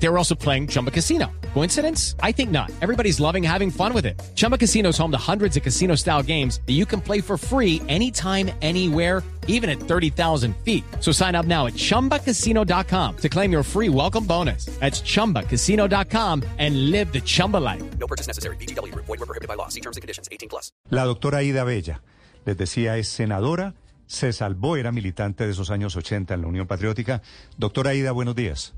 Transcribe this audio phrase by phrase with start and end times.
[0.00, 1.26] They were also playing Chumba Casino.
[1.54, 2.14] Coincidence?
[2.22, 2.70] I think not.
[2.80, 4.20] Everybody's loving having fun with it.
[4.36, 7.36] Chumba Casino is home to hundreds of casino style games that you can play for
[7.36, 10.84] free anytime, anywhere, even at 30,000 feet.
[11.00, 14.66] So sign up now at chumbacasino.com to claim your free welcome bonus.
[14.78, 17.82] That's chumbacasino.com and live the Chumba life.
[17.98, 18.56] No purchase necessary.
[18.56, 18.94] BGW.
[18.94, 19.68] Void were prohibited by law.
[19.68, 20.28] See terms and conditions.
[20.30, 20.70] 18 plus.
[20.90, 22.02] La doctora Ida Bella,
[22.44, 23.74] les decía, es senadora,
[24.06, 27.20] se salvó, era militante de esos años 80 en la Unión Patriótica.
[27.56, 28.74] Doctora Ida, buenos días.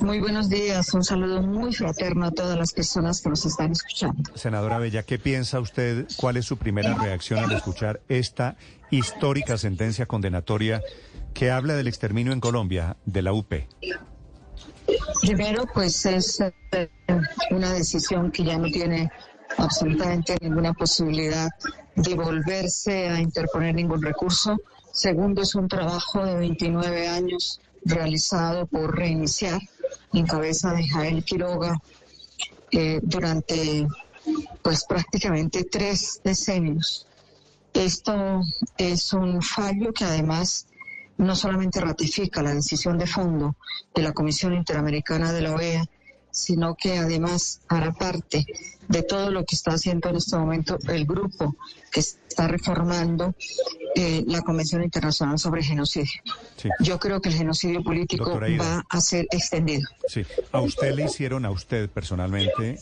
[0.00, 4.30] Muy buenos días, un saludo muy fraterno a todas las personas que nos están escuchando.
[4.34, 6.06] Senadora Bella, ¿qué piensa usted?
[6.16, 8.56] ¿Cuál es su primera reacción al escuchar esta
[8.90, 10.82] histórica sentencia condenatoria
[11.32, 13.52] que habla del exterminio en Colombia de la UP?
[15.20, 16.90] Primero, pues es eh,
[17.50, 19.10] una decisión que ya no tiene
[19.56, 21.48] absolutamente ninguna posibilidad
[21.96, 24.56] de volverse a interponer ningún recurso.
[24.92, 29.60] Segundo, es un trabajo de 29 años realizado por Reiniciar
[30.12, 31.80] en cabeza de Jael Quiroga
[32.70, 33.86] eh, durante
[34.62, 37.06] pues prácticamente tres decenios.
[37.72, 38.42] Esto
[38.76, 40.66] es un fallo que además
[41.16, 43.56] no solamente ratifica la decisión de fondo
[43.94, 45.84] de la Comisión Interamericana de la OEA,
[46.32, 48.44] sino que además hará parte
[48.88, 51.54] de todo lo que está haciendo en este momento el grupo
[51.90, 53.34] que está reformando
[53.94, 56.22] eh, la Convención Internacional sobre Genocidio.
[56.56, 56.68] Sí.
[56.80, 59.88] Yo creo que el genocidio político va a ser extendido.
[60.08, 60.24] Sí.
[60.50, 62.78] ¿A usted le hicieron, a usted personalmente,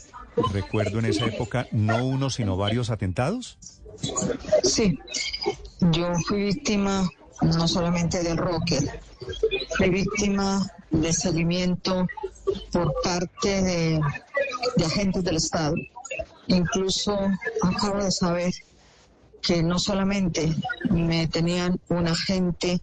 [0.52, 3.58] recuerdo en esa época, no uno, sino varios atentados?
[4.62, 4.98] Sí,
[5.92, 7.08] yo fui víctima
[7.42, 8.84] no solamente del Rocket,
[9.76, 12.06] fui víctima de seguimiento
[12.72, 14.00] por parte de,
[14.84, 15.74] agentes del Estado.
[16.46, 17.18] Incluso
[17.62, 18.52] acabo de saber
[19.42, 20.54] que no solamente
[20.91, 22.80] me tenían un agente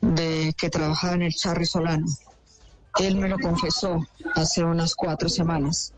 [0.00, 2.06] de que trabajaba en el Charry Solano,
[3.00, 4.04] él me lo confesó
[4.34, 5.92] hace unas cuatro semanas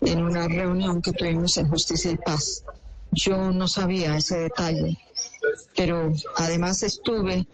[0.00, 2.64] en una reunión que tuvimos en Justicia y Paz.
[3.12, 4.96] Yo no sabía ese detalle,
[5.76, 7.46] pero además estuve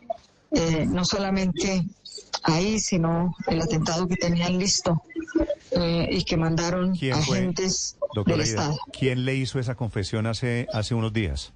[0.53, 1.85] eh, no solamente
[2.45, 5.03] ahí, sino el atentado que tenían listo
[5.77, 8.79] eh, y que mandaron agentes del Ida, Estado.
[8.99, 11.53] ¿quién le hizo esa confesión hace, hace unos días?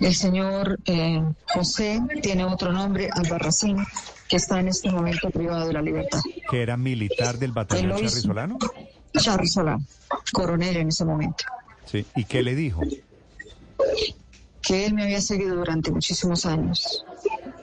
[0.00, 1.22] El señor eh,
[1.54, 3.78] José tiene otro nombre, Albarracín,
[4.28, 6.20] que está en este momento privado de la libertad.
[6.50, 7.96] ¿Que era militar del batallón.
[7.96, 8.58] Charrizolano?
[9.18, 9.84] Charly Solano,
[10.32, 11.44] coronel en ese momento.
[11.86, 12.04] Sí.
[12.14, 12.82] ¿Y qué le dijo?
[14.66, 17.04] que él me había seguido durante muchísimos años.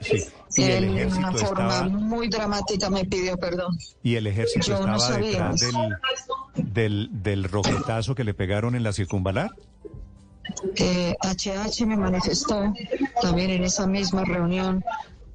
[0.00, 0.24] Sí.
[0.56, 3.76] Y el él, de una forma estaba, muy dramática, me pidió perdón.
[4.02, 8.74] y el ejército Yo no estaba sabía detrás del, del, del roquetazo que le pegaron
[8.74, 9.50] en la circunvalar.
[10.76, 12.72] Eh, HH me manifestó
[13.20, 14.84] también en esa misma reunión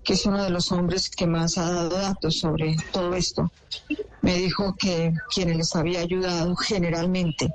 [0.03, 3.51] que es uno de los hombres que más ha dado datos sobre todo esto.
[4.22, 7.53] Me dijo que quienes les había ayudado generalmente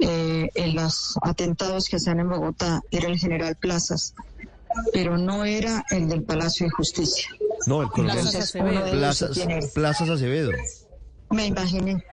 [0.00, 4.14] eh, en los atentados que se en Bogotá era el general Plazas,
[4.92, 7.28] pero no era el del Palacio de Justicia.
[7.66, 8.16] No, el coronel
[8.90, 9.66] Plazas, quién era.
[9.74, 10.52] Plazas Acevedo.
[11.30, 12.02] Me imaginé.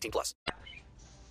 [0.00, 0.36] 18 plus.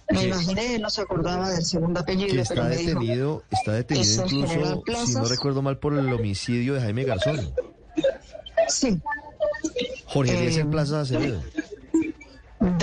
[0.10, 3.72] Me imaginé, no se acordaba del segundo apellido, Que pero está me dijo, detenido, está
[3.74, 7.54] detenido ¿es el general incluso, si no recuerdo mal, por el homicidio de Jaime Garzón.
[8.70, 8.98] sí,
[10.06, 11.42] Jorge Eh, Eliezer Plaza Acevedo.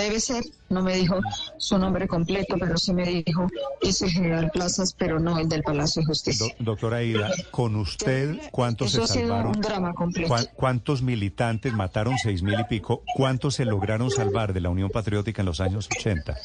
[0.05, 1.19] Debe ser, no me dijo
[1.57, 3.47] su nombre completo, pero sí me dijo,
[3.81, 6.47] es el general Plazas, pero no el del Palacio de Justicia.
[6.59, 9.55] Do- doctora Ida, con usted, ¿cuántos Eso ha se sido salvaron?
[9.55, 10.29] un drama completo.
[10.29, 13.03] ¿Cuán- ¿Cuántos militantes mataron seis mil y pico?
[13.15, 16.35] ¿Cuántos se lograron salvar de la Unión Patriótica en los años 80?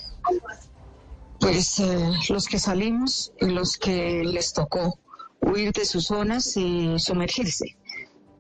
[1.38, 4.98] Pues eh, los que salimos y los que les tocó
[5.40, 7.76] huir de sus zonas y sumergirse,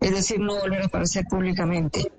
[0.00, 2.12] es decir, no volver a aparecer públicamente.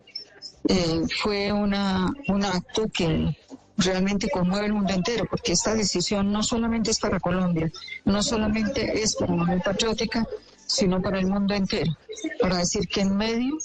[0.68, 3.36] Eh, fue una, un acto que
[3.78, 7.72] realmente conmueve el mundo entero, porque esta decisión no solamente es para Colombia,
[8.06, 10.26] no solamente es para la Unión Patriótica,
[10.66, 11.92] sino para el mundo entero,
[12.40, 13.58] para decir que en medio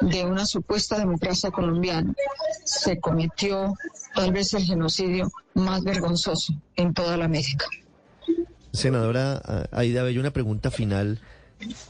[0.00, 2.14] de una supuesta democracia colombiana
[2.64, 3.74] se cometió
[4.14, 7.66] tal vez el genocidio más vergonzoso en toda la América.
[8.72, 11.20] Senadora ah, Aida Bello, una pregunta final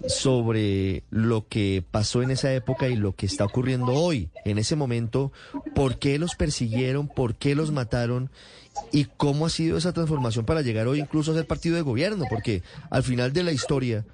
[0.07, 4.31] sobre lo que pasó en esa época y lo que está ocurriendo hoy.
[4.45, 5.33] En ese momento,
[5.75, 7.09] ¿por qué los persiguieron?
[7.09, 8.31] ¿Por qué los mataron?
[8.91, 12.25] ¿Y cómo ha sido esa transformación para llegar hoy incluso a ser partido de gobierno?
[12.29, 14.05] Porque al final de la historia,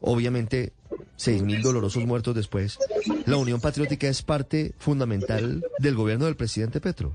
[0.00, 0.72] obviamente,
[1.16, 2.78] seis mil dolorosos muertos después,
[3.26, 7.14] la Unión Patriótica es parte fundamental del gobierno del presidente Petro.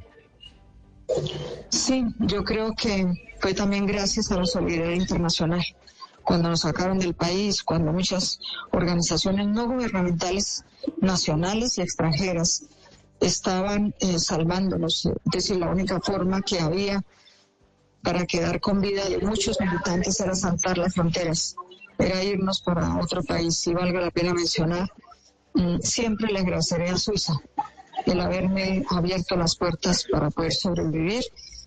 [1.69, 3.05] Sí, yo creo que
[3.39, 5.63] fue también gracias a la solidaridad internacional.
[6.25, 8.39] Cuando nos sacaron del país, cuando muchas
[8.71, 10.65] organizaciones no gubernamentales,
[10.99, 12.63] nacionales y extranjeras,
[13.21, 15.05] estaban eh, salvándonos.
[15.05, 17.03] Es decir, la única forma que había
[18.01, 21.55] para quedar con vida de muchos militantes era saltar las fronteras,
[21.99, 23.65] era irnos para otro país.
[23.67, 24.89] Y valga la pena mencionar,
[25.53, 27.33] mm, siempre le agradeceré a Suiza
[28.05, 31.23] el haberme abierto las puertas para poder sobrevivir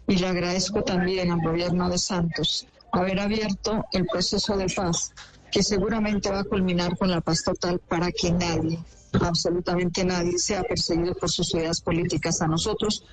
[0.09, 5.13] y le agradezco también al gobierno de Santos haber abierto el proceso de paz
[5.51, 8.79] que seguramente va a culminar con la paz total para que nadie,
[9.21, 12.43] absolutamente nadie, sea perseguido por sus ideas políticas.
[12.43, 13.05] A nosotros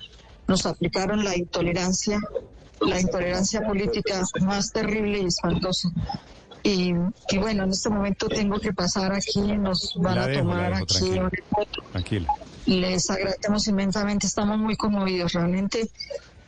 [0.46, 2.20] nos aplicaron la intolerancia,
[2.80, 5.90] la intolerancia política más terrible y espantosa.
[6.62, 6.92] Y,
[7.30, 10.50] y bueno, en este momento tengo que pasar aquí, nos van La a dejo, la
[10.50, 11.30] tomar dejo, aquí tranquila.
[11.92, 12.28] Tranquila.
[12.66, 15.32] Les agradecemos inmensamente, estamos muy conmovidos.
[15.32, 15.88] Realmente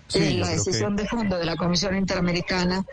[0.08, 2.84] Sí, la decisión que- de fondo de la Comisión Interamericana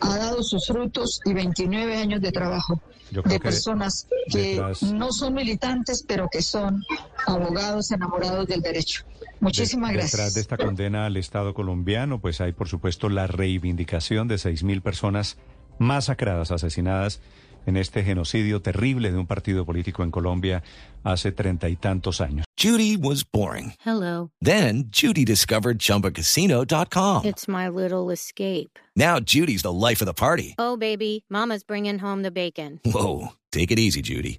[0.00, 2.80] ha dado sus frutos y 29 años de trabajo
[3.10, 6.82] de que personas que detrás- no son militantes, pero que son
[7.26, 9.04] abogados enamorados del derecho.
[9.38, 10.12] Muchísimas De- gracias.
[10.12, 14.62] Detrás de esta condena al Estado colombiano, pues hay, por supuesto, la reivindicación de seis
[14.64, 15.36] mil personas
[15.78, 17.20] masacradas, asesinadas
[17.66, 20.62] en este genocidio terrible de un partido político en Colombia
[21.04, 22.46] hace treinta y tantos años.
[22.58, 23.74] Judy was boring.
[23.84, 24.30] Hello.
[24.40, 27.26] Then Judy discovered ChumbaCasino.com.
[27.26, 28.78] It's my little escape.
[28.96, 30.54] Now Judy's the life of the party.
[30.58, 32.80] Oh, baby, Mama's bringing home the bacon.
[32.84, 34.38] Whoa, take it easy, Judy.